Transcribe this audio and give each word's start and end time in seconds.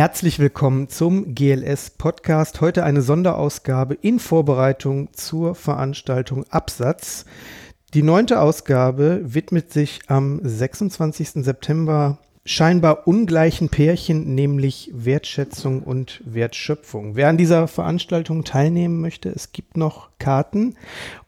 Herzlich 0.00 0.38
willkommen 0.38 0.88
zum 0.88 1.34
GLS 1.34 1.90
Podcast. 1.90 2.62
Heute 2.62 2.84
eine 2.84 3.02
Sonderausgabe 3.02 3.92
in 3.92 4.18
Vorbereitung 4.18 5.12
zur 5.12 5.54
Veranstaltung 5.54 6.46
Absatz. 6.48 7.26
Die 7.92 8.02
neunte 8.02 8.40
Ausgabe 8.40 9.20
widmet 9.22 9.74
sich 9.74 10.00
am 10.06 10.40
26. 10.42 11.44
September 11.44 12.16
scheinbar 12.46 13.06
ungleichen 13.06 13.68
Pärchen, 13.68 14.34
nämlich 14.34 14.90
Wertschätzung 14.94 15.82
und 15.82 16.22
Wertschöpfung. 16.24 17.14
Wer 17.14 17.28
an 17.28 17.36
dieser 17.36 17.68
Veranstaltung 17.68 18.44
teilnehmen 18.44 19.02
möchte, 19.02 19.28
es 19.28 19.52
gibt 19.52 19.76
noch 19.76 20.08
Karten. 20.18 20.76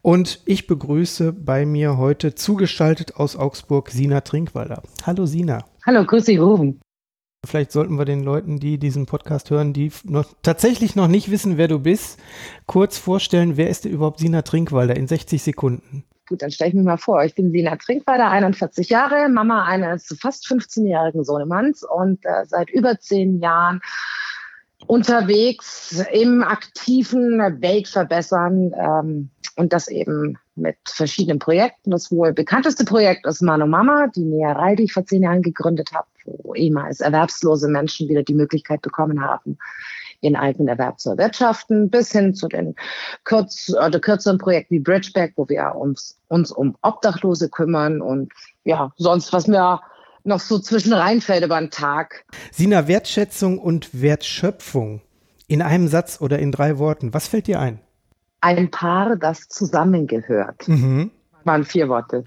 Und 0.01 0.41
ich 0.47 0.67
begrüße 0.67 1.35
bei 1.35 1.67
mir 1.67 1.99
heute 1.99 2.35
zugeschaltet 2.35 3.17
aus 3.17 3.37
Augsburg 3.37 3.91
Sina 3.91 4.23
Trinkwalder. 4.23 4.83
Hallo 5.05 5.27
Sina. 5.27 5.63
Hallo, 5.85 6.07
grüß 6.07 6.25
dich, 6.25 6.41
Ruben. 6.41 6.81
Vielleicht 7.45 7.73
sollten 7.73 7.99
wir 7.99 8.05
den 8.05 8.23
Leuten, 8.23 8.61
die 8.61 8.79
diesen 8.79 9.07
Podcast 9.07 9.51
hören, 9.51 9.73
die 9.73 9.91
noch, 10.05 10.33
tatsächlich 10.43 10.95
noch 10.95 11.09
nicht 11.09 11.31
wissen, 11.31 11.59
wer 11.59 11.67
du 11.67 11.81
bist, 11.81 12.21
kurz 12.67 12.99
vorstellen, 12.99 13.57
wer 13.57 13.69
ist 13.69 13.85
überhaupt 13.85 14.21
Sina 14.21 14.43
Trinkwalder 14.43 14.97
in 14.97 15.09
60 15.09 15.43
Sekunden? 15.43 16.05
Gut, 16.29 16.41
dann 16.41 16.53
stelle 16.53 16.69
ich 16.69 16.75
mir 16.75 16.85
mal 16.85 16.99
vor, 16.99 17.25
ich 17.25 17.35
bin 17.35 17.51
Sina 17.51 17.75
Trinkwalder, 17.75 18.31
41 18.31 18.89
Jahre, 18.91 19.29
Mama 19.29 19.65
eines 19.65 20.17
fast 20.21 20.47
15-jährigen 20.47 21.25
Sohnemanns 21.25 21.83
und 21.83 22.25
äh, 22.25 22.47
seit 22.47 22.71
über 22.71 23.01
zehn 23.01 23.41
Jahren 23.41 23.81
unterwegs 24.87 26.05
im 26.13 26.43
aktiven 26.43 27.41
Weltverbessern 27.61 28.73
ähm, 28.79 29.31
und 29.57 29.73
das 29.73 29.89
eben 29.89 30.39
mit 30.55 30.77
verschiedenen 30.87 31.39
Projekten. 31.39 31.91
Das 31.91 32.11
wohl 32.13 32.33
bekannteste 32.33 32.85
Projekt 32.85 33.27
ist 33.27 33.43
Mano 33.43 33.67
Mama, 33.67 34.07
die 34.15 34.25
Näherei, 34.25 34.77
die 34.77 34.85
ich 34.85 34.93
vor 34.93 35.05
zehn 35.05 35.23
Jahren 35.23 35.43
gegründet 35.43 35.91
habe, 35.93 36.07
ehemals 36.55 37.01
erwerbslose 37.01 37.69
Menschen 37.69 38.09
wieder 38.09 38.23
die 38.23 38.35
Möglichkeit 38.35 38.83
bekommen 38.83 39.21
haben, 39.23 39.59
ihren 40.21 40.37
eigenen 40.37 40.69
Erwerb 40.69 41.01
zu 41.01 41.11
erwirtschaften, 41.11 41.91
bis 41.91 42.13
hin 42.13 42.35
zu 42.35 42.49
den 42.49 42.75
kurz, 43.25 43.71
oder 43.71 44.01
kürzeren 44.01 44.39
Projekten 44.39 44.77
wie 44.77 44.81
Bridgeback, 44.81 45.33
wo 45.37 45.49
wir 45.49 45.75
uns, 45.75 46.19
uns 46.29 46.53
um 46.53 46.77
Obdachlose 46.83 47.49
kümmern 47.49 48.01
und 48.01 48.33
ja, 48.65 48.93
sonst 48.97 49.33
was 49.33 49.47
mir 49.47 49.81
noch 50.25 50.41
so 50.41 50.59
zwischen 50.59 50.93
reinfällt 50.93 51.45
über 51.45 51.59
den 51.59 51.71
Tag. 51.71 52.25
Sina, 52.53 52.87
Wertschätzung 52.87 53.59
und 53.59 54.01
Wertschöpfung 54.01 55.03
in 55.49 55.63
einem 55.63 55.89
Satz 55.89 56.21
oder 56.21 56.39
in 56.39 56.53
drei 56.53 56.79
Worten, 56.79 57.13
was 57.13 57.29
fällt 57.29 57.47
dir 57.47 57.61
ein? 57.61 57.81
Ein 58.41 58.71
Paar, 58.71 59.17
das 59.17 59.49
zusammengehört. 59.49 60.67
Mhm. 60.67 61.11
Waren 61.45 61.65
vier 61.65 61.89
Worte. 61.89 62.25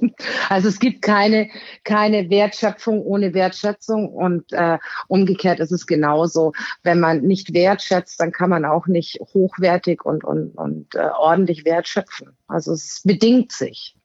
also 0.48 0.68
es 0.68 0.78
gibt 0.78 1.02
keine, 1.02 1.48
keine 1.84 2.30
Wertschöpfung 2.30 3.02
ohne 3.02 3.34
Wertschätzung 3.34 4.08
und 4.08 4.52
äh, 4.52 4.78
umgekehrt 5.08 5.60
ist 5.60 5.72
es 5.72 5.86
genauso. 5.86 6.52
Wenn 6.82 7.00
man 7.00 7.22
nicht 7.22 7.54
wertschätzt, 7.54 8.20
dann 8.20 8.32
kann 8.32 8.50
man 8.50 8.64
auch 8.64 8.86
nicht 8.86 9.20
hochwertig 9.34 10.04
und, 10.04 10.24
und, 10.24 10.56
und 10.56 10.94
äh, 10.94 11.08
ordentlich 11.18 11.64
wertschöpfen. 11.64 12.36
Also 12.48 12.72
es 12.72 13.02
bedingt 13.04 13.52
sich. 13.52 13.96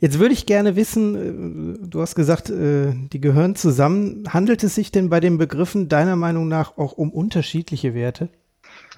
Jetzt 0.00 0.18
würde 0.18 0.32
ich 0.32 0.46
gerne 0.46 0.76
wissen, 0.76 1.76
äh, 1.82 1.86
du 1.86 2.00
hast 2.00 2.14
gesagt, 2.14 2.48
äh, 2.48 2.92
die 3.12 3.20
gehören 3.20 3.54
zusammen. 3.54 4.24
Handelt 4.32 4.64
es 4.64 4.74
sich 4.74 4.90
denn 4.90 5.10
bei 5.10 5.20
den 5.20 5.36
Begriffen 5.36 5.88
deiner 5.88 6.16
Meinung 6.16 6.48
nach 6.48 6.78
auch 6.78 6.92
um 6.92 7.10
unterschiedliche 7.10 7.94
Werte? 7.94 8.30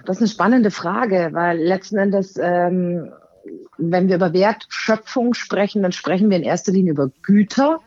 Das 0.04 0.16
ist 0.16 0.22
eine 0.22 0.28
spannende 0.28 0.70
Frage, 0.70 1.30
weil 1.32 1.58
letzten 1.58 1.98
Endes, 1.98 2.38
ähm, 2.40 3.10
wenn 3.78 4.08
wir 4.08 4.16
über 4.16 4.32
Wertschöpfung 4.32 5.34
sprechen, 5.34 5.82
dann 5.82 5.92
sprechen 5.92 6.30
wir 6.30 6.36
in 6.36 6.42
erster 6.42 6.72
Linie 6.72 6.92
über 6.92 7.10
Güter. 7.22 7.80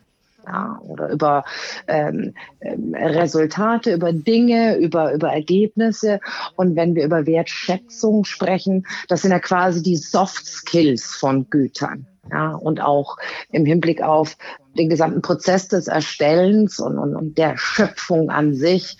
Ja, 0.48 0.78
oder 0.86 1.08
über 1.10 1.44
ähm, 1.88 2.32
ähm 2.60 2.94
Resultate, 2.94 3.94
über 3.94 4.12
Dinge, 4.12 4.76
über, 4.76 5.12
über 5.12 5.32
Ergebnisse. 5.32 6.20
Und 6.54 6.76
wenn 6.76 6.94
wir 6.94 7.04
über 7.04 7.26
Wertschätzung 7.26 8.24
sprechen, 8.24 8.86
das 9.08 9.22
sind 9.22 9.32
ja 9.32 9.40
quasi 9.40 9.82
die 9.82 9.96
Soft 9.96 10.46
Skills 10.46 11.16
von 11.16 11.50
Gütern 11.50 12.06
ja, 12.30 12.54
und 12.54 12.80
auch 12.80 13.16
im 13.50 13.64
Hinblick 13.64 14.02
auf 14.02 14.36
den 14.78 14.88
gesamten 14.88 15.22
Prozess 15.22 15.68
des 15.68 15.88
Erstellens 15.88 16.78
und, 16.78 16.98
und, 16.98 17.16
und 17.16 17.38
der 17.38 17.56
Schöpfung 17.56 18.30
an 18.30 18.54
sich, 18.54 18.98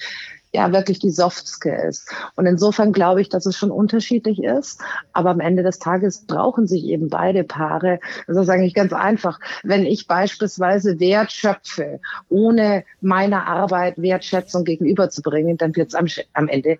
ja, 0.56 0.72
wirklich 0.72 0.98
die 0.98 1.10
Soft 1.10 1.46
Skills. 1.46 2.06
Und 2.34 2.46
insofern 2.46 2.92
glaube 2.92 3.20
ich, 3.20 3.28
dass 3.28 3.44
es 3.44 3.58
schon 3.58 3.70
unterschiedlich 3.70 4.42
ist. 4.42 4.80
Aber 5.12 5.28
am 5.30 5.40
Ende 5.40 5.62
des 5.62 5.78
Tages 5.78 6.24
brauchen 6.26 6.66
sich 6.66 6.84
eben 6.84 7.10
beide 7.10 7.44
Paare. 7.44 8.00
Das 8.26 8.38
ist 8.38 8.48
eigentlich 8.48 8.72
ganz 8.72 8.94
einfach. 8.94 9.38
Wenn 9.62 9.84
ich 9.84 10.06
beispielsweise 10.06 10.98
Wert 10.98 11.30
schöpfe, 11.30 12.00
ohne 12.30 12.84
meiner 13.02 13.46
Arbeit 13.46 14.00
Wertschätzung 14.00 14.64
gegenüberzubringen, 14.64 15.58
dann 15.58 15.76
wird 15.76 15.88
es 15.88 15.94
am, 15.94 16.06
am 16.32 16.48
Ende 16.48 16.78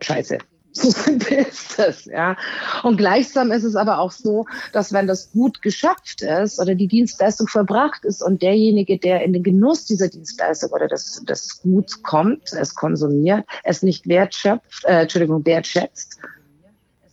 scheiße. 0.00 0.38
So 0.76 0.90
simpel 0.90 1.38
ist 1.38 1.78
es, 1.78 2.04
ja. 2.06 2.36
Und 2.82 2.96
gleichsam 2.96 3.52
ist 3.52 3.62
es 3.62 3.76
aber 3.76 4.00
auch 4.00 4.10
so, 4.10 4.46
dass 4.72 4.92
wenn 4.92 5.06
das 5.06 5.30
gut 5.30 5.62
geschöpft 5.62 6.22
ist 6.22 6.60
oder 6.60 6.74
die 6.74 6.88
Dienstleistung 6.88 7.46
verbracht 7.46 8.04
ist 8.04 8.22
und 8.22 8.42
derjenige, 8.42 8.98
der 8.98 9.22
in 9.22 9.32
den 9.32 9.44
Genuss 9.44 9.84
dieser 9.84 10.08
Dienstleistung 10.08 10.70
oder 10.70 10.88
des, 10.88 11.22
des 11.28 11.62
Guts 11.62 12.02
kommt, 12.02 12.52
es 12.52 12.74
konsumiert, 12.74 13.44
es 13.62 13.82
nicht 13.82 14.08
wertschöpft, 14.08 14.84
äh, 14.84 15.02
Entschuldigung, 15.02 15.46
wertschätzt, 15.46 16.18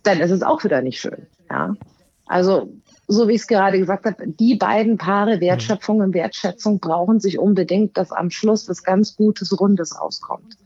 dann 0.02 0.20
ist 0.20 0.32
es 0.32 0.42
auch 0.42 0.64
wieder 0.64 0.82
nicht 0.82 1.00
schön, 1.00 1.28
ja. 1.48 1.74
Also, 2.26 2.72
so 3.06 3.28
wie 3.28 3.34
ich 3.34 3.42
es 3.42 3.46
gerade 3.46 3.78
gesagt 3.78 4.06
habe, 4.06 4.26
die 4.26 4.56
beiden 4.56 4.96
Paare 4.96 5.40
Wertschöpfung 5.40 6.00
und 6.00 6.14
Wertschätzung 6.14 6.80
brauchen 6.80 7.20
sich 7.20 7.38
unbedingt, 7.38 7.96
dass 7.96 8.10
am 8.10 8.30
Schluss 8.30 8.68
was 8.68 8.82
ganz 8.82 9.16
Gutes, 9.16 9.60
Rundes 9.60 10.00
rauskommt. 10.00 10.56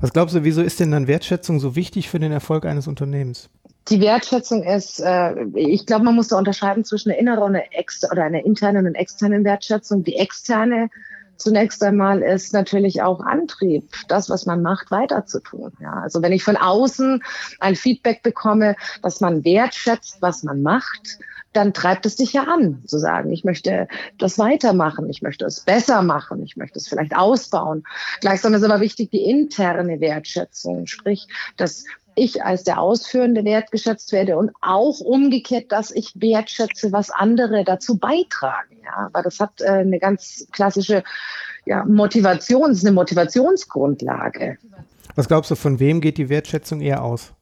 Was 0.00 0.12
glaubst 0.12 0.34
du, 0.34 0.44
wieso 0.44 0.62
ist 0.62 0.80
denn 0.80 0.90
dann 0.90 1.06
Wertschätzung 1.06 1.60
so 1.60 1.76
wichtig 1.76 2.10
für 2.10 2.18
den 2.18 2.32
Erfolg 2.32 2.66
eines 2.66 2.86
Unternehmens? 2.86 3.48
Die 3.88 4.00
Wertschätzung 4.00 4.62
ist, 4.62 5.00
äh, 5.00 5.44
ich 5.54 5.86
glaube, 5.86 6.04
man 6.04 6.14
muss 6.14 6.28
da 6.28 6.38
unterscheiden 6.38 6.84
zwischen 6.84 7.10
einer 7.10 7.18
inneren 7.18 7.42
und 7.42 7.56
einer, 7.56 7.64
ex 7.72 8.08
oder 8.10 8.24
einer 8.24 8.44
internen 8.44 8.86
und 8.86 8.94
externen 8.94 9.44
Wertschätzung. 9.44 10.04
Die 10.04 10.16
externe 10.16 10.88
zunächst 11.36 11.82
einmal 11.82 12.22
ist 12.22 12.52
natürlich 12.52 13.02
auch 13.02 13.20
Antrieb, 13.20 13.90
das, 14.06 14.30
was 14.30 14.46
man 14.46 14.62
macht, 14.62 14.90
weiterzutun. 14.92 15.72
Ja, 15.80 15.94
also 15.94 16.22
wenn 16.22 16.32
ich 16.32 16.44
von 16.44 16.56
außen 16.56 17.22
ein 17.58 17.74
Feedback 17.74 18.22
bekomme, 18.22 18.76
dass 19.02 19.20
man 19.20 19.44
wertschätzt, 19.44 20.18
was 20.20 20.44
man 20.44 20.62
macht, 20.62 21.18
dann 21.52 21.74
treibt 21.74 22.06
es 22.06 22.16
dich 22.16 22.32
ja 22.32 22.44
an, 22.44 22.82
zu 22.86 22.98
sagen, 22.98 23.30
ich 23.32 23.44
möchte 23.44 23.88
das 24.18 24.38
weitermachen, 24.38 25.08
ich 25.10 25.22
möchte 25.22 25.44
es 25.44 25.60
besser 25.60 26.02
machen, 26.02 26.42
ich 26.42 26.56
möchte 26.56 26.78
es 26.78 26.88
vielleicht 26.88 27.14
ausbauen. 27.14 27.84
Gleichsam 28.20 28.54
ist 28.54 28.62
aber 28.62 28.80
wichtig 28.80 29.10
die 29.10 29.24
interne 29.24 30.00
Wertschätzung, 30.00 30.86
sprich, 30.86 31.28
dass 31.56 31.84
ich 32.14 32.44
als 32.44 32.64
der 32.64 32.80
Ausführende 32.80 33.44
wertgeschätzt 33.44 34.12
werde 34.12 34.36
und 34.36 34.50
auch 34.60 35.00
umgekehrt, 35.00 35.72
dass 35.72 35.90
ich 35.90 36.12
wertschätze, 36.14 36.92
was 36.92 37.10
andere 37.10 37.64
dazu 37.64 37.96
beitragen. 37.96 38.76
Ja, 38.84 39.08
weil 39.12 39.22
das 39.22 39.40
hat 39.40 39.60
äh, 39.60 39.68
eine 39.68 39.98
ganz 39.98 40.46
klassische 40.52 41.04
ja, 41.64 41.84
Motivation, 41.84 42.72
ist 42.72 42.84
eine 42.84 42.94
Motivationsgrundlage. 42.94 44.58
Was 45.14 45.28
glaubst 45.28 45.50
du, 45.50 45.54
von 45.54 45.78
wem 45.78 46.00
geht 46.00 46.18
die 46.18 46.28
Wertschätzung 46.28 46.80
eher 46.80 47.02
aus? 47.02 47.32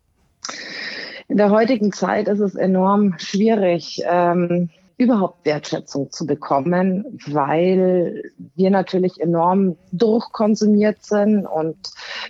In 1.30 1.36
der 1.36 1.50
heutigen 1.50 1.92
Zeit 1.92 2.26
ist 2.26 2.40
es 2.40 2.56
enorm 2.56 3.14
schwierig, 3.18 4.02
ähm, 4.04 4.68
überhaupt 4.96 5.46
Wertschätzung 5.46 6.10
zu 6.10 6.26
bekommen, 6.26 7.20
weil 7.28 8.32
wir 8.56 8.70
natürlich 8.70 9.20
enorm 9.20 9.76
durchkonsumiert 9.92 11.04
sind 11.04 11.46
und 11.46 11.76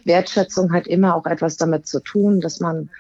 Wertschätzung 0.04 0.70
hat 0.74 0.86
immer 0.86 1.16
auch 1.16 1.24
etwas 1.24 1.56
damit 1.56 1.86
zu 1.86 2.00
tun, 2.00 2.42
dass 2.42 2.60
man 2.60 2.90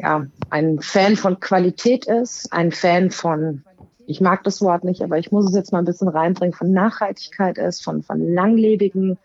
ja 0.00 0.26
ein 0.48 0.80
Fan 0.80 1.16
von 1.16 1.38
Qualität 1.38 2.06
ist, 2.06 2.50
ein 2.50 2.72
Fan 2.72 3.10
von 3.10 3.62
ich 4.06 4.22
mag 4.22 4.42
das 4.44 4.62
Wort 4.62 4.84
nicht, 4.84 5.02
aber 5.02 5.18
ich 5.18 5.32
muss 5.32 5.46
es 5.48 5.54
jetzt 5.54 5.70
mal 5.72 5.80
ein 5.80 5.84
bisschen 5.84 6.08
reinbringen, 6.08 6.54
von 6.54 6.72
Nachhaltigkeit 6.72 7.58
ist, 7.58 7.84
von, 7.84 8.02
von 8.02 8.32
langlebigen 8.32 9.18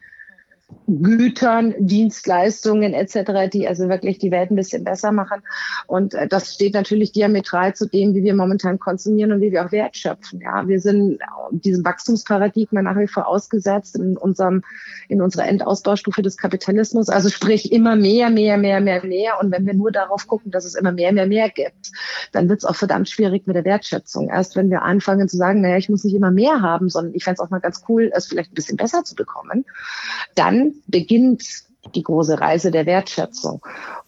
Gütern, 0.88 1.74
Dienstleistungen 1.80 2.94
etc., 2.94 3.50
die 3.52 3.68
also 3.68 3.88
wirklich 3.88 4.18
die 4.18 4.32
Welt 4.32 4.52
ein 4.52 4.56
bisschen 4.56 4.84
besser 4.84 5.12
machen. 5.12 5.42
Und 5.88 6.14
äh, 6.14 6.28
das 6.28 6.54
steht 6.54 6.74
natürlich 6.74 7.12
diametral 7.12 7.76
zu 7.76 7.88
dem, 7.88 8.14
wie 8.14 8.24
wir 8.24 8.36
momentan 8.36 8.80
konsumieren 8.80 9.32
und 9.32 9.42
wie 9.42 9.52
wir 9.52 9.66
auch 9.66 9.72
wertschöpfen. 9.72 10.42
Ja, 10.42 10.68
wir 10.68 10.80
sind 10.80 11.20
diesem 11.52 11.86
Wachstumsparadigma 11.86 12.82
nach 12.82 12.98
wie 12.98 13.08
vor 13.08 13.28
ausgesetzt 13.28 13.96
in 13.96 14.18
unserem, 14.18 14.64
in 15.08 15.22
unserer 15.22 15.48
Endausbaustufe 15.48 16.22
des 16.22 16.38
Kapitalismus. 16.38 17.10
Also 17.10 17.30
sprich 17.30 17.72
immer 17.72 17.96
mehr, 17.96 18.30
mehr, 18.30 18.58
mehr, 18.58 18.82
mehr, 18.82 19.04
mehr. 19.06 19.40
Und 19.42 19.52
wenn 19.52 19.66
wir 19.66 19.74
nur 19.74 19.92
darauf 19.92 20.28
gucken, 20.28 20.52
dass 20.52 20.66
es 20.66 20.76
immer 20.76 20.92
mehr, 20.92 21.12
mehr, 21.14 21.28
mehr 21.28 21.50
gibt, 21.50 21.92
dann 22.32 22.50
wird 22.50 22.60
es 22.60 22.66
auch 22.66 22.76
verdammt 22.76 23.10
schwierig 23.10 23.48
mit 23.48 23.56
der 23.56 23.66
Wertschätzung. 23.66 24.30
Erst 24.30 24.56
wenn 24.56 24.70
wir 24.70 24.82
anfangen 24.82 25.30
zu 25.30 25.38
sagen, 25.38 25.62
naja, 25.62 25.78
ich 25.78 25.90
muss 25.90 26.04
nicht 26.04 26.16
immer 26.16 26.32
mehr 26.32 26.62
haben, 26.62 26.90
sondern 26.90 27.14
ich 27.14 27.24
fände 27.24 27.36
es 27.36 27.40
auch 27.40 27.50
mal 27.50 27.60
ganz 27.60 27.84
cool, 27.88 28.12
es 28.14 28.28
vielleicht 28.28 28.52
ein 28.52 28.56
bisschen 28.56 28.78
besser 28.78 29.04
zu 29.04 29.16
bekommen, 29.16 29.66
dann 30.36 30.61
beginnt 30.88 31.44
die 31.96 32.04
große 32.04 32.40
Reise 32.40 32.72
der 32.72 32.86
Wertschätzung. 32.86 33.62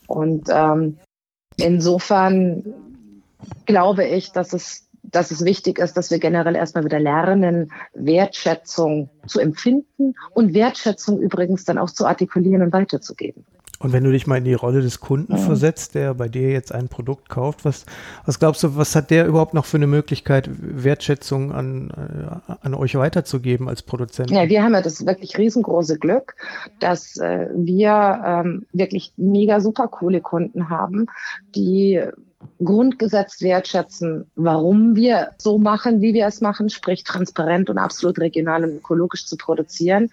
Und 0.07 0.47
ähm, 0.49 0.97
insofern 1.57 2.63
glaube 3.65 4.05
ich, 4.05 4.31
dass 4.31 4.53
es 4.53 4.83
dass 5.03 5.31
es 5.31 5.43
wichtig 5.43 5.79
ist, 5.79 5.95
dass 5.95 6.11
wir 6.11 6.19
generell 6.19 6.55
erstmal 6.55 6.85
wieder 6.85 6.99
lernen, 6.99 7.71
Wertschätzung 7.93 9.09
zu 9.27 9.39
empfinden 9.39 10.15
und 10.31 10.53
Wertschätzung 10.53 11.19
übrigens 11.19 11.65
dann 11.65 11.77
auch 11.77 11.89
zu 11.89 12.05
artikulieren 12.05 12.61
und 12.61 12.73
weiterzugeben. 12.73 13.45
Und 13.83 13.91
wenn 13.91 14.05
du 14.05 14.11
dich 14.11 14.27
mal 14.27 14.37
in 14.37 14.45
die 14.45 14.53
Rolle 14.53 14.81
des 14.81 15.01
Kunden 15.01 15.33
ja. 15.33 15.37
versetzt, 15.37 15.93
der 15.93 16.13
bei 16.13 16.29
dir 16.29 16.49
jetzt 16.51 16.73
ein 16.73 16.87
Produkt 16.87 17.27
kauft, 17.27 17.65
was, 17.65 17.85
was 18.25 18.39
glaubst 18.39 18.63
du, 18.63 18.77
was 18.77 18.95
hat 18.95 19.11
der 19.11 19.27
überhaupt 19.27 19.53
noch 19.53 19.65
für 19.65 19.75
eine 19.75 19.87
Möglichkeit, 19.87 20.49
Wertschätzung 20.49 21.51
an, 21.51 21.91
äh, 21.91 22.53
an 22.61 22.73
euch 22.75 22.95
weiterzugeben 22.95 23.67
als 23.67 23.81
Produzent? 23.81 24.31
Ja, 24.31 24.47
wir 24.47 24.63
haben 24.63 24.73
ja 24.73 24.81
das 24.81 25.05
wirklich 25.05 25.37
riesengroße 25.37 25.99
Glück, 25.99 26.35
dass 26.79 27.17
äh, 27.17 27.49
wir 27.53 28.21
ähm, 28.25 28.65
wirklich 28.71 29.11
mega 29.17 29.59
super 29.59 29.89
coole 29.89 30.21
Kunden 30.21 30.69
haben, 30.69 31.07
die 31.53 32.01
grundgesetzt 32.63 33.41
wertschätzen, 33.41 34.31
warum 34.35 34.95
wir 34.95 35.31
so 35.37 35.57
machen, 35.57 36.01
wie 36.01 36.13
wir 36.13 36.27
es 36.27 36.39
machen, 36.39 36.69
sprich 36.69 37.03
transparent 37.03 37.69
und 37.69 37.77
absolut 37.77 38.17
regional 38.19 38.63
und 38.63 38.77
ökologisch 38.77 39.25
zu 39.25 39.35
produzieren 39.35 40.09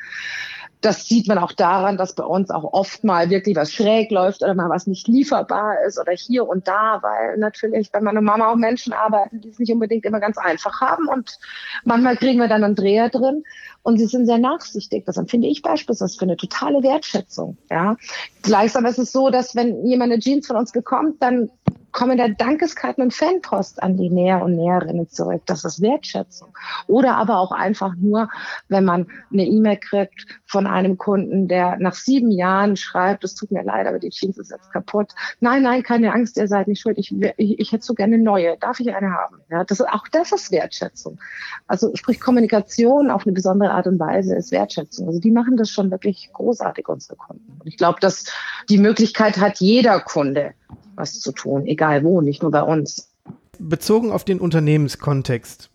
das 0.81 1.07
sieht 1.07 1.29
man 1.29 1.39
auch 1.39 1.53
daran, 1.53 1.97
dass 1.97 2.15
bei 2.15 2.25
uns 2.25 2.51
auch 2.51 2.65
oft 2.73 3.05
mal 3.05 3.29
wirklich 3.29 3.57
was 3.57 3.73
schräg 3.73 4.11
läuft 4.11 4.43
oder 4.43 4.55
mal 4.55 4.71
was 4.71 4.87
nicht 4.87 5.09
lieferbar 5.09 5.83
ist 5.87 5.99
oder 5.99 6.13
hier 6.13 6.49
und 6.49 6.67
da, 6.69 7.01
weil 7.03 7.37
natürlich 7.37 7.93
bei 7.93 8.01
meiner 8.01 8.23
Mama 8.23 8.51
auch 8.51 8.57
Menschen 8.57 8.93
arbeiten, 8.93 9.41
die 9.41 9.51
es 9.51 9.59
nicht 9.59 9.73
unbedingt 9.73 10.07
immer 10.07 10.21
ganz 10.21 10.39
einfach 10.39 10.81
haben 10.81 11.07
und 11.09 11.39
manchmal 11.85 12.17
kriegen 12.17 12.39
wir 12.39 12.49
dann 12.49 12.65
einen 12.65 12.77
Dreher 12.77 13.11
drin 13.11 13.45
und 13.83 13.99
sie 13.99 14.07
sind 14.07 14.27
sehr 14.27 14.39
nachsichtig. 14.39 15.05
Das 15.05 15.17
empfinde 15.17 15.49
ich 15.49 15.63
beispielsweise 15.63 16.17
für 16.17 16.25
eine 16.25 16.37
totale 16.37 16.83
Wertschätzung. 16.83 17.59
Ja. 17.71 17.97
Gleichsam 18.43 18.87
ist 18.87 18.99
es 18.99 19.13
so, 19.13 19.31
dass 19.31 19.55
wenn 19.55 19.85
jemand 19.87 20.13
eine 20.13 20.21
Jeans 20.21 20.47
von 20.47 20.57
uns 20.57 20.73
bekommt, 20.73 21.23
dann 21.23 21.51
kommen 21.93 22.19
da 22.19 22.29
Dankeskarten 22.29 23.03
und 23.03 23.15
Fanpost 23.15 23.83
an 23.83 23.97
die 23.97 24.11
Näher 24.11 24.43
und 24.43 24.57
Näherinnen 24.57 25.09
zurück. 25.09 25.43
Das 25.47 25.65
ist 25.65 25.81
Wertschätzung. 25.81 26.49
Oder 26.87 27.17
aber 27.17 27.39
auch 27.39 27.53
einfach 27.53 27.95
nur, 27.97 28.29
wenn 28.69 28.85
man 28.85 29.07
eine 29.33 29.45
E-Mail 29.45 29.77
kriegt 29.77 30.27
von 30.47 30.67
einem 30.67 30.99
Kunden, 30.99 31.49
der 31.49 31.77
nach 31.79 31.95
sieben 31.95 32.31
Jahren 32.31 32.77
schreibt, 32.77 33.25
es 33.25 33.35
tut 33.35 33.51
mir 33.51 33.63
leid, 33.63 33.87
aber 33.87 33.99
die 33.99 34.11
Jeans 34.11 34.39
ist 34.39 34.51
jetzt 34.51 34.73
kaputt. 34.73 35.13
Nein, 35.41 35.63
nein, 35.63 35.83
keine 35.83 36.13
Angst, 36.13 36.37
ihr 36.37 36.49
seid 36.49 36.69
nicht 36.69 36.81
schuld. 36.81 36.99
Ich, 36.99 37.15
ich, 37.37 37.59
ich 37.59 37.73
hätte 37.73 37.85
so 37.85 37.95
gerne 37.95 38.19
neue. 38.19 38.57
Darf 38.59 38.81
ich 38.81 38.95
eine 38.95 39.13
haben? 39.13 39.41
Ja, 39.51 39.65
das, 39.65 39.81
auch 39.81 40.07
das 40.13 40.33
ist 40.33 40.53
Wertschätzung. 40.53 41.19
Also 41.67 41.91
sprich 41.95 42.21
Kommunikation 42.21 43.11
auf 43.11 43.27
eine 43.27 43.33
besondere 43.33 43.73
Art 43.73 43.87
und 43.87 43.99
Weise 43.99 44.37
ist 44.37 44.53
Wertschätzung. 44.53 45.09
Also 45.09 45.21
die 45.21 45.31
machen 45.31 45.57
das 45.57 45.71
schon 45.71 45.91
wirklich 45.91 46.31
großartig, 46.33 46.89
unsere 46.89 47.17
Kunden. 47.17 47.59
Und 47.61 47.67
ich 47.67 47.77
glaube, 47.77 48.01
dass 48.01 48.27
die 48.69 48.79
Möglichkeit 48.79 49.39
hat 49.39 49.59
jeder 49.59 50.01
Kunde, 50.01 50.55
was 51.01 51.21
zu 51.21 51.33
tun, 51.33 51.67
egal 51.67 52.05
wo, 52.05 52.21
nicht 52.21 52.43
nur 52.43 52.51
bei 52.51 52.63
uns. 52.63 53.11
Bezogen 53.59 54.13
auf 54.13 54.25
den 54.25 54.41
Unternehmenskontext. 54.41 55.71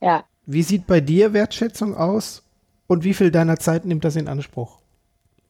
Ja. 0.00 0.24
Wie 0.46 0.62
sieht 0.62 0.86
bei 0.86 1.00
dir 1.00 1.32
Wertschätzung 1.32 1.96
aus 1.96 2.42
und 2.86 3.04
wie 3.04 3.14
viel 3.14 3.30
deiner 3.30 3.58
Zeit 3.58 3.84
nimmt 3.84 4.04
das 4.04 4.16
in 4.16 4.28
Anspruch? 4.28 4.78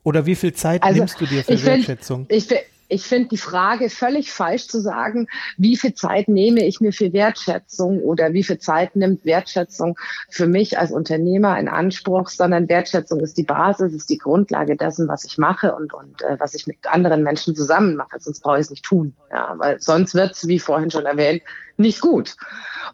Oder 0.05 0.27
wie 0.27 0.35
viel 0.35 0.53
Zeit 0.53 0.83
also, 0.83 0.99
nimmst 0.99 1.21
du 1.21 1.27
dir 1.27 1.45
für 1.45 1.63
Wertschätzung? 1.65 2.27
Find, 2.27 2.53
ich, 2.53 2.59
ich 2.93 3.05
finde 3.05 3.31
die 3.31 3.39
Frage 3.39 3.89
völlig 3.89 4.31
falsch 4.31 4.69
zu 4.69 4.79
sagen, 4.81 5.27
wie 5.57 5.77
viel 5.79 5.95
Zeit 5.95 6.29
nehme 6.29 6.67
ich 6.67 6.81
mir 6.81 6.93
für 6.93 7.13
Wertschätzung 7.13 8.01
oder 8.01 8.35
wie 8.35 8.43
viel 8.43 8.59
Zeit 8.59 8.97
nimmt 8.97 9.25
Wertschätzung 9.25 9.99
für 10.29 10.47
mich 10.47 10.79
als 10.79 10.93
Unternehmer 10.93 11.59
in 11.59 11.69
Anspruch, 11.69 12.29
sondern 12.29 12.69
Wertschätzung 12.69 13.21
ist 13.21 13.39
die 13.39 13.45
Basis, 13.45 13.95
ist 13.95 14.11
die 14.11 14.19
Grundlage 14.19 14.77
dessen, 14.77 15.09
was 15.09 15.25
ich 15.25 15.39
mache 15.39 15.75
und, 15.75 15.95
und 15.95 16.21
äh, 16.21 16.39
was 16.39 16.55
ich 16.55 16.67
mit 16.67 16.77
anderen 16.87 17.23
Menschen 17.23 17.57
zusammen 17.57 17.97
mache. 17.97 18.21
Sonst 18.21 18.41
brauche 18.43 18.57
ich 18.57 18.67
es 18.67 18.71
nicht 18.71 18.85
tun. 18.85 19.15
Ja, 19.31 19.55
weil 19.57 19.81
sonst 19.81 20.15
wird 20.15 20.33
es, 20.33 20.47
wie 20.47 20.59
vorhin 20.59 20.91
schon 20.91 21.07
erwähnt, 21.07 21.43
nicht 21.77 22.01
gut. 22.01 22.37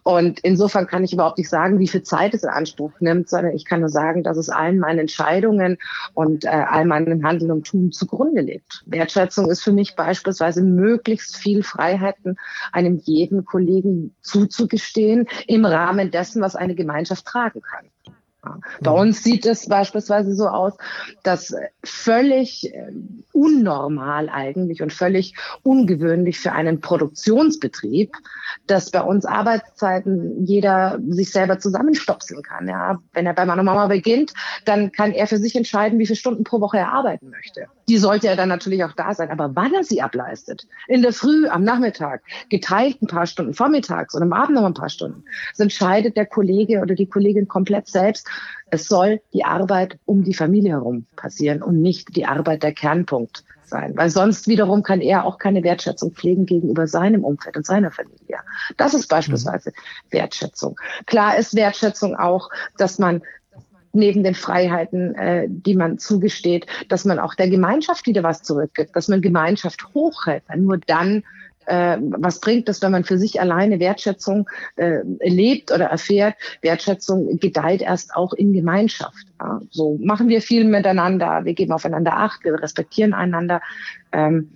Und 0.03 0.41
insofern 0.41 0.87
kann 0.87 1.05
ich 1.05 1.13
überhaupt 1.13 1.39
nicht 1.39 1.49
sagen, 1.49 1.79
wie 1.79 1.89
viel 1.89 2.03
Zeit 2.03 2.35
es 2.35 2.43
in 2.43 2.51
Anspruch 2.51 2.93
nimmt, 3.01 3.29
sondern 3.29 3.55
ich 3.55 3.65
kann 3.65 3.81
nur 3.81 3.89
sagen, 3.89 4.23
dass 4.23 4.37
es 4.37 4.49
allen 4.49 4.79
meinen 4.79 5.01
Entscheidungen 5.01 5.79
und 6.15 6.45
äh, 6.45 6.49
all 6.49 6.85
meinen 6.85 7.25
Handeln 7.25 7.51
und 7.51 7.67
Tun 7.67 7.93
zugrunde 7.93 8.43
liegt. 8.43 8.83
Wertschätzung 8.87 9.51
ist 9.51 9.63
für 9.63 9.73
mich 9.73 9.97
beispielsweise 9.97 10.63
möglichst 10.63 11.37
viel 11.37 11.63
Freiheiten 11.63 12.37
einem 12.73 13.01
jeden 13.05 13.45
Kollegen 13.45 14.15
zuzugestehen 14.23 15.27
im 15.47 15.65
Rahmen 15.65 16.11
dessen, 16.11 16.43
was 16.43 16.57
eine 16.57 16.75
Gemeinschaft 16.75 17.27
tragen 17.27 17.61
kann. 17.61 17.91
Bei 18.81 18.91
mhm. 18.93 18.99
uns 18.99 19.25
sieht 19.25 19.47
es 19.47 19.67
beispielsweise 19.67 20.35
so 20.35 20.47
aus, 20.47 20.75
dass 21.25 21.55
völlig 21.83 22.73
äh, 22.73 22.93
unnormal 23.33 24.29
eigentlich 24.29 24.81
und 24.81 24.93
völlig 24.93 25.35
ungewöhnlich 25.65 26.39
für 26.39 26.53
einen 26.53 26.81
Produktionsbetrieb, 26.81 28.13
dass 28.67 28.91
bei 28.91 29.03
uns 29.03 29.25
Arbeitszeiten 29.25 30.45
jeder 30.47 31.01
sich 31.09 31.33
selber 31.33 31.59
zusammenstopseln 31.59 32.43
kann. 32.43 32.69
Ja, 32.69 32.99
wenn 33.13 33.27
er 33.27 33.35
bei 33.35 33.45
meiner 33.45 33.65
Mama 33.65 33.89
beginnt, 33.89 34.35
dann 34.65 34.93
kann 34.93 35.13
er 35.13 35.27
für 35.27 35.39
sich 35.39 35.57
entscheiden, 35.57 35.99
wie 35.99 36.07
viele 36.07 36.17
Stunden 36.17 36.45
pro 36.45 36.61
Woche 36.61 36.79
er 36.79 36.93
arbeiten 36.93 37.31
möchte. 37.31 37.67
Die 37.89 37.99
sollte 37.99 38.29
er 38.29 38.37
dann 38.37 38.49
natürlich 38.49 38.85
auch 38.85 38.93
da 38.93 39.15
sein, 39.15 39.31
aber 39.31 39.57
wann 39.57 39.75
er 39.75 39.83
sie 39.83 40.01
ableistet, 40.01 40.67
in 40.87 41.03
der 41.03 41.13
Früh, 41.13 41.49
am 41.49 41.65
Nachmittag, 41.65 42.23
geteilt 42.51 43.03
ein 43.03 43.09
paar 43.09 43.27
Stunden 43.27 43.55
vormittags 43.55 44.15
und 44.15 44.23
am 44.23 44.33
Abend 44.33 44.55
noch 44.55 44.65
ein 44.65 44.75
paar 44.75 44.91
Stunden, 44.91 45.25
das 45.51 45.61
entscheidet 45.61 46.17
der 46.17 46.27
Kollege 46.27 46.81
oder 46.81 46.95
die 46.95 47.07
Kollegin 47.07 47.49
komplett 47.49 47.89
selbst 47.89 48.28
es 48.71 48.87
soll 48.87 49.21
die 49.33 49.45
Arbeit 49.45 49.99
um 50.05 50.25
die 50.25 50.35
Familie 50.35 50.73
herum 50.73 51.07
passieren 51.17 51.63
und 51.63 51.81
nicht 51.81 52.17
die 52.17 52.27
Arbeit 52.27 52.63
der 52.63 52.73
Kernpunkt 52.73 53.45
sein, 53.65 53.97
weil 53.97 54.11
sonst 54.11 54.49
wiederum 54.49 54.83
kann 54.83 55.01
er 55.01 55.25
auch 55.25 55.39
keine 55.39 55.63
Wertschätzung 55.63 56.13
pflegen 56.13 56.47
gegenüber 56.47 56.87
seinem 56.87 57.25
Umfeld 57.25 57.57
und 57.57 57.67
seiner 57.67 57.91
Familie. 57.91 58.39
Das 58.77 58.95
ist 58.95 59.09
beispielsweise 59.09 59.73
Wertschätzung. 60.11 60.79
Klar 61.07 61.37
ist 61.37 61.55
Wertschätzung 61.55 62.17
auch, 62.17 62.51
dass 62.77 62.99
man 62.99 63.23
neben 63.93 64.23
den 64.23 64.35
Freiheiten, 64.35 65.15
äh, 65.15 65.47
die 65.49 65.75
man 65.75 65.99
zugesteht, 65.99 66.67
dass 66.89 67.05
man 67.05 67.19
auch 67.19 67.35
der 67.35 67.49
Gemeinschaft 67.49 68.07
wieder 68.07 68.23
was 68.23 68.43
zurückgibt, 68.43 68.95
dass 68.95 69.09
man 69.09 69.23
Gemeinschaft 69.23 69.87
hochhält. 69.95 70.45
Weil 70.47 70.59
nur 70.59 70.79
dann 70.79 71.25
äh, 71.69 71.99
was 72.01 72.41
bringt 72.41 72.69
es, 72.69 72.81
wenn 72.83 72.93
man 72.93 73.05
für 73.05 73.19
sich 73.19 73.41
alleine 73.41 73.79
Wertschätzung 73.79 74.49
äh, 74.77 75.01
lebt 75.21 75.71
oder 75.71 75.87
erfährt? 75.87 76.35
Wertschätzung 76.63 77.39
gedeiht 77.39 77.83
erst 77.83 78.17
auch 78.17 78.33
in 78.33 78.53
Gemeinschaft. 78.53 79.27
Ja. 79.41 79.61
So 79.71 79.99
machen 80.03 80.29
wir 80.29 80.41
viel 80.41 80.65
miteinander, 80.65 81.45
wir 81.45 81.55
geben 81.55 81.73
aufeinander 81.73 82.17
Acht, 82.17 82.45
wir 82.45 82.55
respektieren 82.63 83.13
einander. 83.13 83.61
Ähm, 84.13 84.51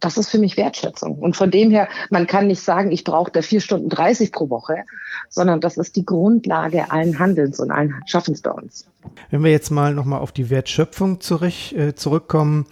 das 0.00 0.18
ist 0.18 0.28
für 0.28 0.38
mich 0.38 0.56
Wertschätzung. 0.56 1.18
Und 1.18 1.34
von 1.34 1.50
dem 1.50 1.70
her, 1.70 1.88
man 2.10 2.26
kann 2.26 2.46
nicht 2.46 2.60
sagen, 2.60 2.92
ich 2.92 3.04
brauche 3.04 3.30
da 3.32 3.42
vier 3.42 3.60
Stunden 3.60 3.88
30 3.88 4.32
pro 4.32 4.50
Woche, 4.50 4.84
sondern 5.30 5.60
das 5.60 5.78
ist 5.78 5.96
die 5.96 6.04
Grundlage 6.04 6.90
allen 6.90 7.18
Handelns 7.18 7.58
und 7.58 7.70
allen 7.70 7.94
Schaffens 8.06 8.42
bei 8.42 8.50
uns. 8.50 8.86
Wenn 9.30 9.42
wir 9.42 9.50
jetzt 9.50 9.70
mal 9.70 9.94
nochmal 9.94 10.20
auf 10.20 10.32
die 10.32 10.50
Wertschöpfung 10.50 11.20
zurück, 11.20 11.72
äh, 11.72 11.94
zurückkommen, 11.94 12.66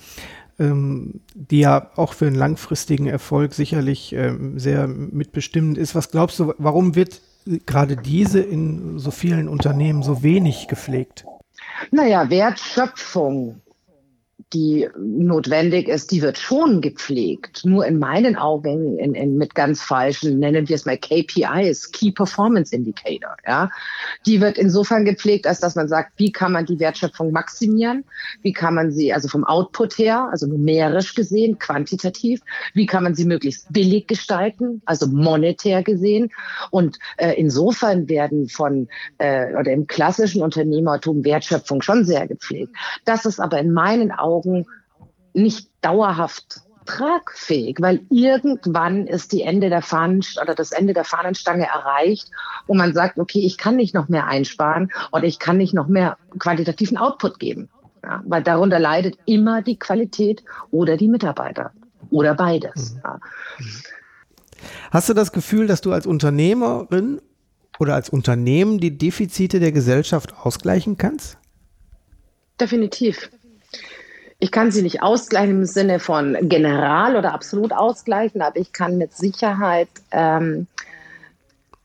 ähm, 0.58 1.20
die 1.34 1.60
ja 1.60 1.90
auch 1.96 2.12
für 2.12 2.26
einen 2.26 2.36
langfristigen 2.36 3.06
Erfolg 3.06 3.54
sicherlich 3.54 4.12
ähm, 4.12 4.58
sehr 4.58 4.86
mitbestimmend 4.86 5.78
ist. 5.78 5.94
Was 5.94 6.10
glaubst 6.10 6.38
du, 6.38 6.54
warum 6.58 6.94
wird 6.94 7.20
gerade 7.66 7.96
diese 7.96 8.40
in 8.40 8.98
so 8.98 9.10
vielen 9.10 9.48
Unternehmen 9.48 10.02
so 10.02 10.22
wenig 10.22 10.68
gepflegt? 10.68 11.24
Naja, 11.90 12.30
Wertschöpfung 12.30 13.60
die 14.52 14.88
notwendig 14.98 15.88
ist, 15.88 16.10
die 16.10 16.22
wird 16.22 16.38
schon 16.38 16.80
gepflegt. 16.80 17.64
Nur 17.64 17.86
in 17.86 17.98
meinen 17.98 18.36
Augen 18.36 18.98
in, 18.98 19.14
in, 19.14 19.36
mit 19.36 19.54
ganz 19.54 19.82
falschen, 19.82 20.38
nennen 20.38 20.68
wir 20.68 20.76
es 20.76 20.84
mal 20.84 20.98
KPIs, 20.98 21.92
Key 21.92 22.12
Performance 22.12 22.74
Indicator. 22.74 23.36
Ja, 23.46 23.70
die 24.26 24.40
wird 24.40 24.58
insofern 24.58 25.04
gepflegt, 25.04 25.46
als 25.46 25.60
dass 25.60 25.74
man 25.74 25.88
sagt, 25.88 26.12
wie 26.16 26.32
kann 26.32 26.52
man 26.52 26.66
die 26.66 26.78
Wertschöpfung 26.78 27.32
maximieren? 27.32 28.04
Wie 28.42 28.52
kann 28.52 28.74
man 28.74 28.92
sie, 28.92 29.12
also 29.12 29.28
vom 29.28 29.44
Output 29.44 29.98
her, 29.98 30.28
also 30.30 30.46
numerisch 30.46 31.14
gesehen, 31.14 31.58
quantitativ, 31.58 32.40
wie 32.74 32.86
kann 32.86 33.02
man 33.02 33.14
sie 33.14 33.24
möglichst 33.24 33.72
billig 33.72 34.06
gestalten, 34.06 34.82
also 34.84 35.06
monetär 35.06 35.82
gesehen? 35.82 36.30
Und 36.70 36.98
äh, 37.16 37.34
insofern 37.34 38.08
werden 38.08 38.48
von 38.48 38.88
äh, 39.18 39.54
oder 39.54 39.72
im 39.72 39.86
klassischen 39.86 40.42
Unternehmertum 40.42 41.24
Wertschöpfung 41.24 41.82
schon 41.82 42.04
sehr 42.04 42.26
gepflegt. 42.26 42.74
Das 43.04 43.24
ist 43.24 43.40
aber 43.40 43.58
in 43.58 43.72
meinen 43.72 44.12
Augen 44.12 44.41
Augen 44.42 44.66
nicht 45.34 45.70
dauerhaft 45.80 46.62
tragfähig, 46.84 47.76
weil 47.80 48.00
irgendwann 48.10 49.06
ist 49.06 49.32
die 49.32 49.42
Ende 49.42 49.70
der 49.70 49.82
Fahnen 49.82 50.24
oder 50.42 50.54
das 50.54 50.72
Ende 50.72 50.94
der 50.94 51.04
Fahnenstange 51.04 51.66
erreicht 51.66 52.28
und 52.66 52.76
man 52.76 52.92
sagt, 52.92 53.18
okay, 53.18 53.38
ich 53.38 53.56
kann 53.56 53.76
nicht 53.76 53.94
noch 53.94 54.08
mehr 54.08 54.26
einsparen 54.26 54.90
oder 55.12 55.24
ich 55.24 55.38
kann 55.38 55.56
nicht 55.56 55.74
noch 55.74 55.86
mehr 55.86 56.16
qualitativen 56.38 56.96
Output 56.96 57.38
geben. 57.38 57.68
Ja, 58.02 58.20
weil 58.26 58.42
darunter 58.42 58.80
leidet 58.80 59.16
immer 59.26 59.62
die 59.62 59.78
Qualität 59.78 60.42
oder 60.72 60.96
die 60.96 61.06
Mitarbeiter 61.06 61.70
oder 62.10 62.34
beides. 62.34 62.94
Mhm. 62.94 63.00
Ja. 63.04 63.20
Hast 64.90 65.08
du 65.08 65.14
das 65.14 65.30
Gefühl, 65.30 65.68
dass 65.68 65.82
du 65.82 65.92
als 65.92 66.04
Unternehmerin 66.04 67.20
oder 67.78 67.94
als 67.94 68.08
Unternehmen 68.10 68.78
die 68.78 68.98
Defizite 68.98 69.60
der 69.60 69.70
Gesellschaft 69.70 70.34
ausgleichen 70.36 70.98
kannst? 70.98 71.38
Definitiv. 72.60 73.30
Ich 74.42 74.50
kann 74.50 74.72
sie 74.72 74.82
nicht 74.82 75.04
ausgleichen 75.04 75.58
im 75.58 75.64
Sinne 75.66 76.00
von 76.00 76.36
general 76.48 77.14
oder 77.14 77.32
absolut 77.32 77.72
ausgleichen, 77.72 78.42
aber 78.42 78.56
ich 78.56 78.72
kann 78.72 78.98
mit 78.98 79.12
Sicherheit 79.12 79.86
ähm, 80.10 80.66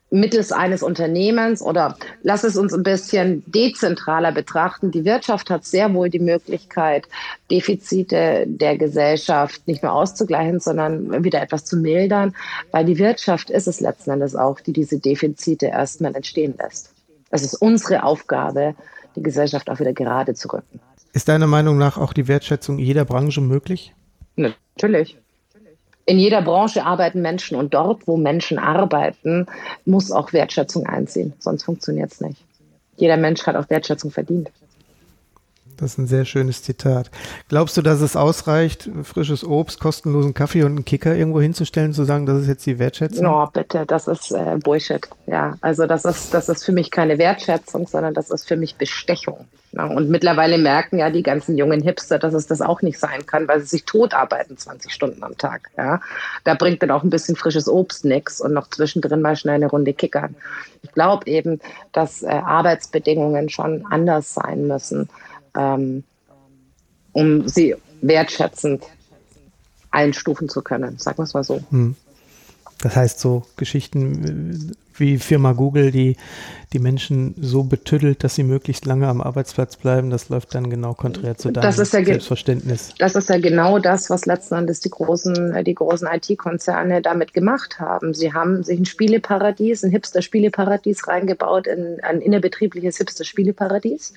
mittels 0.09 0.51
eines 0.51 0.81
Unternehmens 0.81 1.61
oder 1.61 1.95
lass 2.23 2.43
es 2.43 2.57
uns 2.57 2.73
ein 2.73 2.81
bisschen 2.81 3.43
dezentraler 3.45 4.31
betrachten. 4.31 4.89
Die 4.89 5.05
Wirtschaft 5.05 5.51
hat 5.51 5.65
sehr 5.65 5.93
wohl 5.93 6.09
die 6.09 6.17
Möglichkeit, 6.17 7.07
Defizite 7.51 8.45
der 8.47 8.75
Gesellschaft 8.79 9.67
nicht 9.67 9.83
nur 9.83 9.91
auszugleichen, 9.91 10.59
sondern 10.59 11.23
wieder 11.23 11.43
etwas 11.43 11.63
zu 11.63 11.77
mildern, 11.77 12.35
weil 12.71 12.85
die 12.85 12.97
Wirtschaft 12.97 13.51
ist 13.51 13.67
es 13.67 13.81
letzten 13.81 14.09
Endes 14.09 14.35
auch, 14.35 14.61
die 14.61 14.73
diese 14.73 14.97
Defizite 14.97 15.67
erstmal 15.67 16.15
entstehen 16.15 16.55
lässt. 16.57 16.89
Es 17.29 17.43
ist 17.43 17.53
unsere 17.53 18.01
Aufgabe, 18.01 18.73
die 19.15 19.21
Gesellschaft 19.21 19.69
auch 19.69 19.79
wieder 19.79 19.93
gerade 19.93 20.33
zu 20.33 20.47
rücken. 20.47 20.79
Ist 21.13 21.27
deiner 21.27 21.47
Meinung 21.47 21.77
nach 21.77 21.97
auch 21.97 22.13
die 22.13 22.27
Wertschätzung 22.27 22.79
jeder 22.79 23.05
Branche 23.05 23.41
möglich? 23.41 23.93
Natürlich 24.35 25.17
in 26.07 26.19
jeder 26.19 26.41
Branche 26.41 26.85
arbeiten 26.85 27.21
Menschen 27.21 27.57
und 27.57 27.73
dort, 27.73 28.07
wo 28.07 28.15
Menschen 28.15 28.57
arbeiten, 28.57 29.45
muss 29.85 30.09
auch 30.09 30.31
Wertschätzung 30.31 30.85
einziehen. 30.85 31.33
Sonst 31.37 31.63
funktioniert 31.63 32.13
es 32.13 32.21
nicht. 32.21 32.41
Jeder 32.95 33.17
Mensch 33.17 33.45
hat 33.45 33.57
auch 33.57 33.69
Wertschätzung 33.69 34.09
verdient. 34.09 34.49
Das 35.77 35.91
ist 35.91 35.97
ein 35.99 36.07
sehr 36.07 36.25
schönes 36.25 36.63
Zitat. 36.63 37.11
Glaubst 37.49 37.77
du, 37.77 37.83
dass 37.83 38.01
es 38.01 38.15
ausreicht, 38.15 38.89
frisches 39.03 39.43
Obst, 39.43 39.79
kostenlosen 39.79 40.33
Kaffee 40.33 40.63
und 40.63 40.71
einen 40.71 40.85
Kicker 40.85 41.15
irgendwo 41.15 41.39
hinzustellen, 41.39 41.93
zu 41.93 42.03
sagen, 42.03 42.25
das 42.25 42.41
ist 42.41 42.47
jetzt 42.47 42.65
die 42.65 42.79
Wertschätzung? 42.79 43.23
No, 43.23 43.47
bitte, 43.53 43.85
das 43.85 44.07
ist 44.07 44.31
äh, 44.31 44.57
Bullshit. 44.63 45.07
Ja, 45.27 45.55
also 45.61 45.85
das 45.85 46.03
ist, 46.05 46.33
das 46.33 46.49
ist 46.49 46.65
für 46.65 46.71
mich 46.71 46.89
keine 46.89 47.19
Wertschätzung, 47.19 47.87
sondern 47.87 48.15
das 48.15 48.31
ist 48.31 48.47
für 48.47 48.55
mich 48.55 48.75
Bestechung. 48.75 49.45
Ja, 49.73 49.85
und 49.85 50.09
mittlerweile 50.09 50.57
merken 50.57 50.97
ja 50.97 51.11
die 51.11 51.21
ganzen 51.21 51.57
jungen 51.57 51.81
Hipster, 51.81 52.17
dass 52.17 52.33
es 52.33 52.47
das 52.47 52.61
auch 52.61 52.81
nicht 52.81 52.97
sein 52.97 53.25
kann, 53.27 53.47
weil 53.47 53.59
sie 53.59 53.67
sich 53.67 53.85
tot 53.85 54.13
arbeiten 54.13 54.57
20 54.57 54.91
Stunden 54.91 55.23
am 55.23 55.37
Tag. 55.37 55.69
Ja, 55.77 56.01
da 56.43 56.55
bringt 56.55 56.81
dann 56.81 56.89
auch 56.89 57.03
ein 57.03 57.11
bisschen 57.11 57.35
frisches 57.35 57.67
Obst 57.67 58.03
nichts 58.03 58.41
und 58.41 58.53
noch 58.53 58.69
zwischendrin 58.69 59.21
mal 59.21 59.35
schnell 59.35 59.55
eine 59.55 59.67
Runde 59.67 59.93
kickern. 59.93 60.35
Ich 60.81 60.91
glaube 60.93 61.27
eben, 61.27 61.59
dass 61.91 62.23
äh, 62.23 62.27
Arbeitsbedingungen 62.27 63.49
schon 63.49 63.85
anders 63.91 64.33
sein 64.33 64.67
müssen 64.67 65.09
ähm, 65.57 66.03
um 67.13 67.47
sie 67.47 67.75
wertschätzend 68.01 68.83
einstufen 69.91 70.49
zu 70.49 70.61
können, 70.61 70.97
sagen 70.99 71.17
wir 71.17 71.23
es 71.23 71.33
mal 71.33 71.43
so. 71.43 71.61
Hm. 71.71 71.95
Das 72.79 72.95
heißt, 72.95 73.19
so 73.19 73.45
Geschichten 73.55 74.75
wie 74.99 75.17
Firma 75.17 75.53
Google, 75.53 75.91
die 75.91 76.15
die 76.73 76.79
Menschen 76.79 77.33
so 77.39 77.63
betüddelt, 77.63 78.23
dass 78.23 78.35
sie 78.35 78.43
möglichst 78.43 78.85
lange 78.85 79.07
am 79.07 79.21
Arbeitsplatz 79.21 79.77
bleiben, 79.77 80.09
das 80.09 80.27
läuft 80.27 80.53
dann 80.53 80.69
genau 80.69 80.93
konträr 80.93 81.37
zu 81.37 81.49
deinem 81.49 81.63
das 81.63 81.79
ist 81.79 81.93
ja 81.93 82.03
Selbstverständnis. 82.03 82.93
Das 82.99 83.15
ist 83.15 83.29
ja 83.29 83.39
genau 83.39 83.79
das, 83.79 84.09
was 84.09 84.25
letzten 84.25 84.55
Endes 84.55 84.81
die 84.81 84.89
großen, 84.89 85.63
die 85.63 85.75
großen 85.75 86.07
IT-Konzerne 86.11 87.01
damit 87.01 87.33
gemacht 87.33 87.79
haben. 87.79 88.13
Sie 88.13 88.33
haben 88.33 88.63
sich 88.63 88.79
ein 88.79 88.85
Spieleparadies, 88.85 89.83
ein 89.83 89.91
Hipster-Spieleparadies 89.91 91.07
reingebaut, 91.07 91.67
in 91.67 91.99
ein 92.03 92.19
innerbetriebliches 92.19 92.97
Hipster-Spieleparadies 92.97 94.13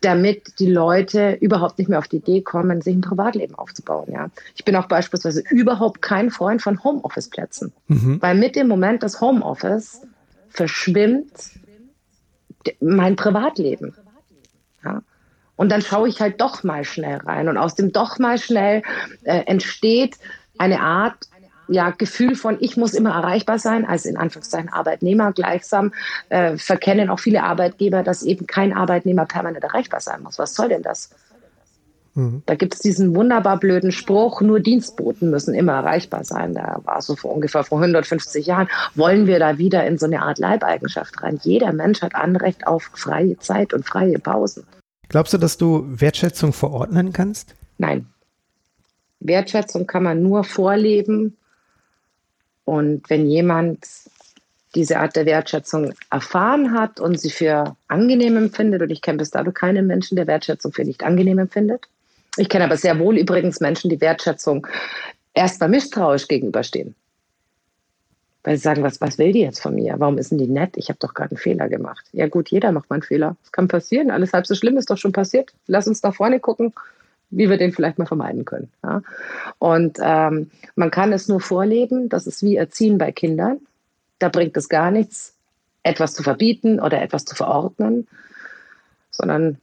damit 0.00 0.58
die 0.58 0.70
Leute 0.70 1.36
überhaupt 1.40 1.78
nicht 1.78 1.88
mehr 1.88 1.98
auf 1.98 2.08
die 2.08 2.16
Idee 2.16 2.40
kommen, 2.40 2.80
sich 2.80 2.94
ein 2.94 3.00
Privatleben 3.00 3.54
aufzubauen. 3.54 4.10
Ja. 4.10 4.30
Ich 4.54 4.64
bin 4.64 4.76
auch 4.76 4.86
beispielsweise 4.86 5.42
überhaupt 5.50 6.02
kein 6.02 6.30
Freund 6.30 6.62
von 6.62 6.82
Homeoffice-Plätzen, 6.82 7.72
mhm. 7.88 8.20
weil 8.20 8.34
mit 8.34 8.56
dem 8.56 8.68
Moment 8.68 9.02
des 9.02 9.20
Homeoffice 9.20 10.02
verschwimmt 10.56 11.30
mein 12.80 13.16
Privatleben. 13.16 13.94
Ja. 14.84 15.02
Und 15.54 15.70
dann 15.70 15.82
schaue 15.82 16.08
ich 16.08 16.20
halt 16.20 16.40
doch 16.40 16.64
mal 16.64 16.84
schnell 16.84 17.18
rein. 17.18 17.48
Und 17.48 17.56
aus 17.56 17.74
dem 17.74 17.92
doch 17.92 18.18
mal 18.18 18.38
schnell 18.38 18.82
äh, 19.24 19.44
entsteht 19.46 20.16
eine 20.58 20.80
Art 20.80 21.28
ja, 21.68 21.90
Gefühl 21.90 22.36
von, 22.36 22.58
ich 22.60 22.76
muss 22.76 22.94
immer 22.94 23.10
erreichbar 23.10 23.58
sein, 23.58 23.84
als 23.84 24.04
in 24.04 24.16
Anführungszeichen 24.16 24.68
Arbeitnehmer. 24.68 25.32
Gleichsam 25.32 25.92
äh, 26.28 26.56
verkennen 26.56 27.10
auch 27.10 27.18
viele 27.18 27.42
Arbeitgeber, 27.42 28.02
dass 28.02 28.22
eben 28.22 28.46
kein 28.46 28.72
Arbeitnehmer 28.72 29.26
permanent 29.26 29.64
erreichbar 29.64 30.00
sein 30.00 30.22
muss. 30.22 30.38
Was 30.38 30.54
soll 30.54 30.68
denn 30.68 30.82
das? 30.82 31.10
Mhm. 32.16 32.42
Da 32.46 32.54
gibt 32.54 32.74
es 32.74 32.80
diesen 32.80 33.14
wunderbar 33.14 33.60
blöden 33.60 33.92
Spruch, 33.92 34.40
nur 34.40 34.58
Dienstboten 34.58 35.30
müssen 35.30 35.54
immer 35.54 35.74
erreichbar 35.74 36.24
sein. 36.24 36.54
Der 36.54 36.80
war 36.84 37.02
so 37.02 37.14
vor 37.14 37.32
ungefähr 37.32 37.62
vor 37.62 37.78
150 37.78 38.46
Jahren. 38.46 38.68
Wollen 38.94 39.26
wir 39.26 39.38
da 39.38 39.58
wieder 39.58 39.86
in 39.86 39.98
so 39.98 40.06
eine 40.06 40.22
Art 40.22 40.38
Leibeigenschaft 40.38 41.22
rein? 41.22 41.38
Jeder 41.42 41.72
Mensch 41.72 42.00
hat 42.00 42.14
Anrecht 42.14 42.66
auf 42.66 42.90
freie 42.94 43.38
Zeit 43.38 43.74
und 43.74 43.86
freie 43.86 44.18
Pausen. 44.18 44.64
Glaubst 45.08 45.34
du, 45.34 45.38
dass 45.38 45.58
du 45.58 45.84
Wertschätzung 45.86 46.52
verordnen 46.52 47.12
kannst? 47.12 47.54
Nein. 47.78 48.06
Wertschätzung 49.20 49.86
kann 49.86 50.02
man 50.02 50.22
nur 50.22 50.42
vorleben 50.42 51.36
und 52.64 53.08
wenn 53.10 53.26
jemand 53.26 53.86
diese 54.74 54.98
Art 54.98 55.16
der 55.16 55.26
Wertschätzung 55.26 55.94
erfahren 56.10 56.72
hat 56.72 57.00
und 57.00 57.18
sie 57.18 57.30
für 57.30 57.76
angenehm 57.88 58.36
empfindet, 58.36 58.82
und 58.82 58.90
ich 58.90 59.00
kenne 59.00 59.18
bis 59.18 59.30
dato 59.30 59.52
keinen 59.52 59.86
Menschen, 59.86 60.16
der 60.16 60.26
Wertschätzung 60.26 60.72
für 60.72 60.84
nicht 60.84 61.02
angenehm 61.02 61.38
empfindet. 61.38 61.88
Ich 62.36 62.48
kenne 62.48 62.64
aber 62.64 62.76
sehr 62.76 62.98
wohl 62.98 63.18
übrigens 63.18 63.60
Menschen, 63.60 63.90
die 63.90 64.00
Wertschätzung 64.00 64.66
erstmal 65.34 65.68
misstrauisch 65.68 66.28
gegenüberstehen. 66.28 66.94
Weil 68.42 68.56
sie 68.56 68.62
sagen, 68.62 68.82
was, 68.82 69.00
was 69.00 69.18
will 69.18 69.32
die 69.32 69.40
jetzt 69.40 69.60
von 69.60 69.74
mir? 69.74 69.96
Warum 69.98 70.18
ist 70.18 70.30
denn 70.30 70.38
die 70.38 70.46
nett? 70.46 70.76
Ich 70.76 70.88
habe 70.88 70.98
doch 71.00 71.14
gerade 71.14 71.32
einen 71.32 71.38
Fehler 71.38 71.68
gemacht. 71.68 72.06
Ja 72.12 72.28
gut, 72.28 72.50
jeder 72.50 72.70
macht 72.70 72.88
mal 72.90 72.96
einen 72.96 73.02
Fehler. 73.02 73.36
Das 73.42 73.52
kann 73.52 73.66
passieren. 73.66 74.10
Alles 74.10 74.32
halb 74.32 74.46
so 74.46 74.54
schlimm 74.54 74.76
ist 74.76 74.88
doch 74.88 74.98
schon 74.98 75.12
passiert. 75.12 75.52
Lass 75.66 75.88
uns 75.88 76.02
nach 76.02 76.14
vorne 76.14 76.38
gucken 76.38 76.72
wie 77.30 77.50
wir 77.50 77.56
den 77.56 77.72
vielleicht 77.72 77.98
mal 77.98 78.06
vermeiden 78.06 78.44
können. 78.44 78.70
Ja. 78.82 79.02
Und 79.58 79.98
ähm, 80.00 80.50
man 80.74 80.90
kann 80.90 81.12
es 81.12 81.28
nur 81.28 81.40
vorleben, 81.40 82.08
das 82.08 82.26
ist 82.26 82.42
wie 82.42 82.56
Erziehen 82.56 82.98
bei 82.98 83.12
Kindern. 83.12 83.58
Da 84.18 84.28
bringt 84.28 84.56
es 84.56 84.68
gar 84.68 84.90
nichts, 84.90 85.34
etwas 85.82 86.14
zu 86.14 86.22
verbieten 86.22 86.80
oder 86.80 87.02
etwas 87.02 87.24
zu 87.24 87.34
verordnen, 87.34 88.06
sondern 89.10 89.58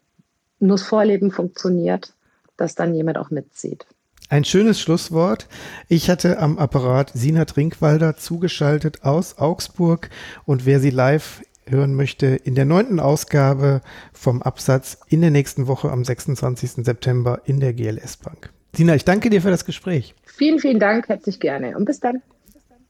nur 0.59 0.77
das 0.77 0.83
Vorleben 0.83 1.31
funktioniert, 1.31 2.13
dass 2.57 2.75
dann 2.75 2.93
jemand 2.93 3.17
auch 3.17 3.29
mitzieht. 3.29 3.85
Ein 4.29 4.45
schönes 4.45 4.79
Schlusswort. 4.79 5.47
Ich 5.89 6.09
hatte 6.09 6.39
am 6.39 6.57
Apparat 6.57 7.11
Sina 7.13 7.45
Trinkwalder 7.45 8.15
zugeschaltet 8.15 9.03
aus 9.03 9.37
Augsburg 9.37 10.09
und 10.45 10.65
wer 10.65 10.79
sie 10.79 10.89
live 10.89 11.41
hören 11.65 11.95
möchte, 11.95 12.27
in 12.27 12.55
der 12.55 12.65
neunten 12.65 12.99
Ausgabe 12.99 13.81
vom 14.11 14.41
Absatz 14.41 14.97
in 15.07 15.21
der 15.21 15.31
nächsten 15.31 15.67
Woche 15.67 15.91
am 15.91 16.03
26. 16.03 16.83
September 16.85 17.41
in 17.45 17.59
der 17.59 17.73
GLS 17.73 18.17
Bank. 18.17 18.51
Sina, 18.75 18.95
ich 18.95 19.05
danke 19.05 19.29
dir 19.29 19.41
für 19.41 19.51
das 19.51 19.65
Gespräch. 19.65 20.15
Vielen, 20.23 20.59
vielen 20.59 20.79
Dank, 20.79 21.07
herzlich 21.09 21.39
gerne 21.39 21.77
und 21.77 21.85
bis 21.85 21.99
dann. 21.99 22.21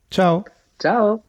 Ciao. 0.10 0.46
Ciao. 0.80 1.24